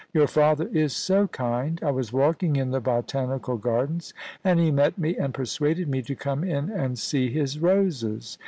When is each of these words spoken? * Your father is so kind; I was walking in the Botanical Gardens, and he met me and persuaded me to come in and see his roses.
* 0.09 0.13
Your 0.15 0.25
father 0.25 0.67
is 0.69 0.93
so 0.95 1.27
kind; 1.27 1.79
I 1.83 1.91
was 1.91 2.11
walking 2.11 2.55
in 2.55 2.71
the 2.71 2.79
Botanical 2.79 3.55
Gardens, 3.57 4.15
and 4.43 4.59
he 4.59 4.71
met 4.71 4.97
me 4.97 5.15
and 5.15 5.31
persuaded 5.31 5.87
me 5.87 6.01
to 6.01 6.15
come 6.15 6.43
in 6.43 6.71
and 6.71 6.97
see 6.97 7.29
his 7.29 7.59
roses. 7.59 8.39